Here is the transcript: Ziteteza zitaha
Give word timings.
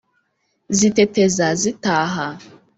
Ziteteza 0.77 1.45
zitaha 1.61 2.27